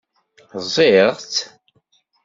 [0.63, 1.35] Rẓiɣ-tt?